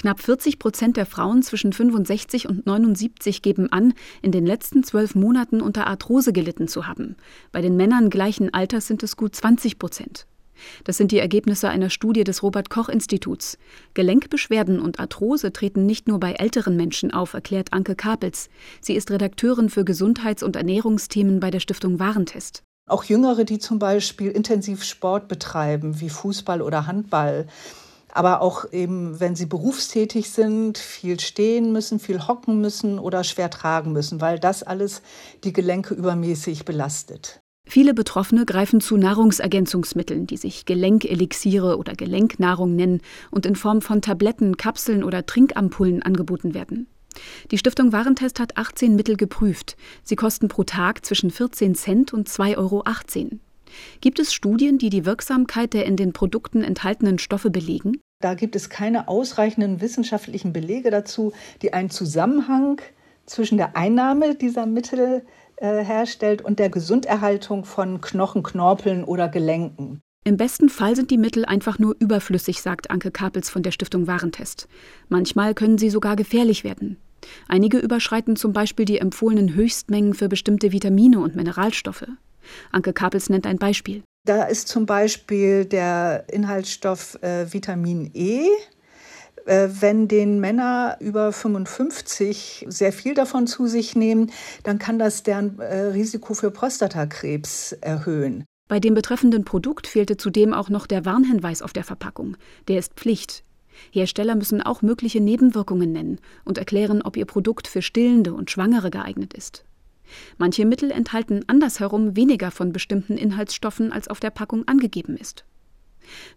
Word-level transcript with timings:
Knapp 0.00 0.18
40 0.18 0.58
Prozent 0.58 0.96
der 0.96 1.04
Frauen 1.04 1.42
zwischen 1.42 1.74
65 1.74 2.48
und 2.48 2.64
79 2.64 3.42
geben 3.42 3.70
an, 3.70 3.92
in 4.22 4.32
den 4.32 4.46
letzten 4.46 4.82
zwölf 4.82 5.14
Monaten 5.14 5.60
unter 5.60 5.86
Arthrose 5.86 6.32
gelitten 6.32 6.68
zu 6.68 6.86
haben. 6.86 7.16
Bei 7.52 7.60
den 7.60 7.76
Männern 7.76 8.08
gleichen 8.08 8.54
Alters 8.54 8.86
sind 8.86 9.02
es 9.02 9.18
gut 9.18 9.36
20 9.36 9.78
Prozent. 9.78 10.26
Das 10.84 10.96
sind 10.96 11.12
die 11.12 11.18
Ergebnisse 11.18 11.68
einer 11.68 11.90
Studie 11.90 12.24
des 12.24 12.42
Robert 12.42 12.70
Koch 12.70 12.88
Instituts. 12.88 13.58
Gelenkbeschwerden 13.92 14.80
und 14.80 15.00
Arthrose 15.00 15.52
treten 15.52 15.84
nicht 15.84 16.08
nur 16.08 16.18
bei 16.18 16.32
älteren 16.32 16.76
Menschen 16.76 17.12
auf, 17.12 17.34
erklärt 17.34 17.74
Anke 17.74 17.94
Kapels. 17.94 18.48
Sie 18.80 18.94
ist 18.94 19.10
Redakteurin 19.10 19.68
für 19.68 19.84
Gesundheits- 19.84 20.42
und 20.42 20.56
Ernährungsthemen 20.56 21.40
bei 21.40 21.50
der 21.50 21.60
Stiftung 21.60 21.98
Warentest. 21.98 22.62
Auch 22.88 23.04
Jüngere, 23.04 23.44
die 23.44 23.58
zum 23.58 23.78
Beispiel 23.78 24.30
intensiv 24.30 24.82
Sport 24.82 25.28
betreiben, 25.28 26.00
wie 26.00 26.08
Fußball 26.08 26.62
oder 26.62 26.86
Handball, 26.86 27.46
aber 28.12 28.42
auch 28.42 28.72
eben, 28.72 29.20
wenn 29.20 29.36
sie 29.36 29.46
berufstätig 29.46 30.30
sind, 30.30 30.78
viel 30.78 31.20
stehen 31.20 31.72
müssen, 31.72 31.98
viel 31.98 32.26
hocken 32.26 32.60
müssen 32.60 32.98
oder 32.98 33.24
schwer 33.24 33.50
tragen 33.50 33.92
müssen, 33.92 34.20
weil 34.20 34.38
das 34.38 34.62
alles 34.62 35.02
die 35.44 35.52
Gelenke 35.52 35.94
übermäßig 35.94 36.64
belastet. 36.64 37.40
Viele 37.66 37.94
Betroffene 37.94 38.46
greifen 38.46 38.80
zu 38.80 38.96
Nahrungsergänzungsmitteln, 38.96 40.26
die 40.26 40.36
sich 40.36 40.64
Gelenkelixiere 40.64 41.78
oder 41.78 41.94
Gelenknahrung 41.94 42.74
nennen 42.74 43.00
und 43.30 43.46
in 43.46 43.54
Form 43.54 43.80
von 43.80 44.02
Tabletten, 44.02 44.56
Kapseln 44.56 45.04
oder 45.04 45.24
Trinkampullen 45.24 46.02
angeboten 46.02 46.52
werden. 46.52 46.88
Die 47.50 47.58
Stiftung 47.58 47.92
Warentest 47.92 48.40
hat 48.40 48.56
18 48.56 48.96
Mittel 48.96 49.16
geprüft. 49.16 49.76
Sie 50.02 50.16
kosten 50.16 50.48
pro 50.48 50.64
Tag 50.64 51.04
zwischen 51.04 51.30
14 51.30 51.74
Cent 51.74 52.12
und 52.12 52.28
2,18 52.28 52.56
Euro. 52.56 52.82
Gibt 54.00 54.18
es 54.18 54.32
Studien, 54.32 54.78
die 54.78 54.90
die 54.90 55.04
Wirksamkeit 55.04 55.74
der 55.74 55.86
in 55.86 55.96
den 55.96 56.12
Produkten 56.12 56.62
enthaltenen 56.62 57.18
Stoffe 57.18 57.50
belegen? 57.50 58.00
Da 58.20 58.34
gibt 58.34 58.54
es 58.56 58.68
keine 58.68 59.08
ausreichenden 59.08 59.80
wissenschaftlichen 59.80 60.52
Belege 60.52 60.90
dazu, 60.90 61.32
die 61.62 61.72
einen 61.72 61.90
Zusammenhang 61.90 62.80
zwischen 63.24 63.56
der 63.56 63.76
Einnahme 63.76 64.34
dieser 64.34 64.66
Mittel 64.66 65.22
äh, 65.56 65.84
herstellt 65.84 66.42
und 66.42 66.58
der 66.58 66.68
Gesunderhaltung 66.68 67.64
von 67.64 68.00
Knochen, 68.00 68.42
Knorpeln 68.42 69.04
oder 69.04 69.28
Gelenken. 69.28 70.00
Im 70.24 70.36
besten 70.36 70.68
Fall 70.68 70.96
sind 70.96 71.10
die 71.10 71.16
Mittel 71.16 71.46
einfach 71.46 71.78
nur 71.78 71.96
überflüssig, 71.98 72.60
sagt 72.60 72.90
Anke 72.90 73.10
Kapels 73.10 73.48
von 73.48 73.62
der 73.62 73.70
Stiftung 73.70 74.06
Warentest. 74.06 74.68
Manchmal 75.08 75.54
können 75.54 75.78
sie 75.78 75.88
sogar 75.88 76.14
gefährlich 76.14 76.62
werden. 76.62 76.98
Einige 77.48 77.78
überschreiten 77.78 78.36
zum 78.36 78.52
Beispiel 78.52 78.84
die 78.84 78.98
empfohlenen 78.98 79.54
Höchstmengen 79.54 80.14
für 80.14 80.28
bestimmte 80.28 80.72
Vitamine 80.72 81.20
und 81.20 81.36
Mineralstoffe. 81.36 82.06
Anke 82.72 82.92
Kapels 82.92 83.28
nennt 83.28 83.46
ein 83.46 83.58
Beispiel. 83.58 84.02
Da 84.26 84.44
ist 84.44 84.68
zum 84.68 84.86
Beispiel 84.86 85.64
der 85.64 86.24
Inhaltsstoff 86.28 87.20
äh, 87.22 87.52
Vitamin 87.52 88.10
E 88.14 88.46
äh, 89.46 89.68
wenn 89.80 90.08
den 90.08 90.40
Männer 90.40 90.96
über 91.00 91.32
55 91.32 92.66
sehr 92.68 92.92
viel 92.92 93.14
davon 93.14 93.46
zu 93.46 93.66
sich 93.66 93.96
nehmen, 93.96 94.30
dann 94.62 94.78
kann 94.78 94.98
das 94.98 95.22
deren 95.22 95.58
äh, 95.58 95.86
Risiko 95.86 96.34
für 96.34 96.50
Prostatakrebs 96.50 97.72
erhöhen. 97.72 98.44
Bei 98.68 98.78
dem 98.78 98.94
betreffenden 98.94 99.44
Produkt 99.44 99.88
fehlte 99.88 100.16
zudem 100.16 100.54
auch 100.54 100.68
noch 100.68 100.86
der 100.86 101.04
Warnhinweis 101.04 101.62
auf 101.62 101.72
der 101.72 101.82
Verpackung. 101.84 102.36
Der 102.68 102.78
ist 102.78 102.94
Pflicht. 102.94 103.42
Hersteller 103.90 104.36
müssen 104.36 104.62
auch 104.62 104.82
mögliche 104.82 105.20
Nebenwirkungen 105.20 105.90
nennen 105.90 106.20
und 106.44 106.58
erklären, 106.58 107.02
ob 107.02 107.16
ihr 107.16 107.24
Produkt 107.24 107.66
für 107.66 107.82
Stillende 107.82 108.32
und 108.34 108.50
Schwangere 108.50 108.90
geeignet 108.90 109.34
ist. 109.34 109.64
Manche 110.38 110.64
Mittel 110.64 110.90
enthalten 110.90 111.44
andersherum 111.46 112.16
weniger 112.16 112.50
von 112.50 112.72
bestimmten 112.72 113.16
Inhaltsstoffen, 113.16 113.92
als 113.92 114.08
auf 114.08 114.20
der 114.20 114.30
Packung 114.30 114.66
angegeben 114.66 115.16
ist. 115.16 115.44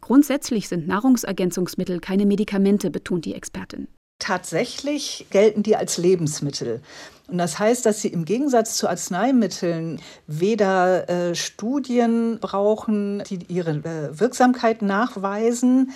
Grundsätzlich 0.00 0.68
sind 0.68 0.86
Nahrungsergänzungsmittel 0.86 2.00
keine 2.00 2.26
Medikamente, 2.26 2.90
betont 2.90 3.24
die 3.24 3.34
Expertin. 3.34 3.88
Tatsächlich 4.18 5.26
gelten 5.30 5.64
die 5.64 5.74
als 5.74 5.98
Lebensmittel. 5.98 6.80
Und 7.26 7.38
das 7.38 7.58
heißt, 7.58 7.84
dass 7.84 8.02
sie 8.02 8.08
im 8.08 8.24
Gegensatz 8.24 8.76
zu 8.76 8.88
Arzneimitteln 8.88 10.00
weder 10.28 11.08
äh, 11.08 11.34
Studien 11.34 12.38
brauchen, 12.40 13.24
die 13.28 13.40
ihre 13.48 13.70
äh, 13.70 14.20
Wirksamkeit 14.20 14.82
nachweisen 14.82 15.90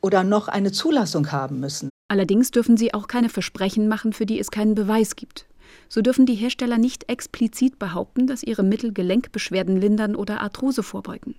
oder 0.00 0.24
noch 0.24 0.48
eine 0.48 0.72
Zulassung 0.72 1.30
haben 1.30 1.60
müssen. 1.60 1.90
Allerdings 2.08 2.50
dürfen 2.50 2.78
sie 2.78 2.94
auch 2.94 3.06
keine 3.06 3.28
Versprechen 3.28 3.86
machen, 3.86 4.14
für 4.14 4.24
die 4.24 4.38
es 4.38 4.50
keinen 4.50 4.74
Beweis 4.74 5.14
gibt. 5.14 5.44
So 5.88 6.02
dürfen 6.02 6.26
die 6.26 6.34
Hersteller 6.34 6.78
nicht 6.78 7.08
explizit 7.08 7.78
behaupten, 7.78 8.26
dass 8.26 8.42
ihre 8.42 8.62
Mittel 8.62 8.92
Gelenkbeschwerden 8.92 9.76
lindern 9.76 10.14
oder 10.14 10.40
Arthrose 10.40 10.82
vorbeugen. 10.82 11.34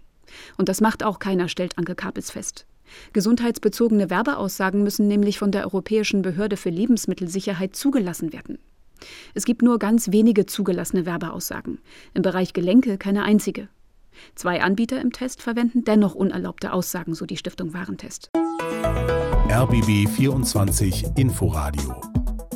Und 0.57 0.69
das 0.69 0.81
macht 0.81 1.03
auch 1.03 1.19
keiner, 1.19 1.47
stellt 1.47 1.78
Anke 1.78 1.95
Kapels 1.95 2.31
fest. 2.31 2.66
Gesundheitsbezogene 3.13 4.09
Werbeaussagen 4.09 4.84
müssen 4.84 5.07
nämlich 5.07 5.38
von 5.38 5.51
der 5.51 5.63
Europäischen 5.63 6.22
Behörde 6.22 6.57
für 6.57 6.69
Lebensmittelsicherheit 6.69 7.75
zugelassen 7.75 8.34
werden. 8.34 8.57
Es 9.34 9.45
gibt 9.45 9.62
nur 9.62 9.79
ganz 9.79 10.12
wenige 10.12 10.46
zugelassene 10.46 11.06
Werbeaussagen. 11.06 11.79
Im 12.13 12.22
Bereich 12.22 12.53
Gelenke 12.53 12.97
keine 12.97 13.23
einzige. 13.23 13.69
Zwei 14.35 14.61
Anbieter 14.61 15.00
im 15.00 15.13
Test 15.13 15.41
verwenden 15.41 15.84
dennoch 15.85 16.16
unerlaubte 16.16 16.73
Aussagen, 16.73 17.13
so 17.13 17.25
die 17.25 17.38
Stiftung 17.38 17.73
Warentest. 17.73 18.29
RBB 19.50 20.09
24 20.09 21.06
Inforadio 21.16 22.19